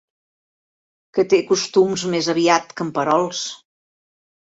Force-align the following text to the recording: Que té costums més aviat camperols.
Que 1.19 1.27
té 1.35 1.41
costums 1.53 2.07
més 2.17 2.33
aviat 2.37 2.77
camperols. 2.83 3.47